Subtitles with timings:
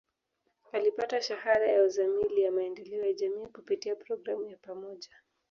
[0.71, 5.09] Alipata Shahada ya Uzamili ya Maendeleo ya Jamii kupitia programu ya pamoja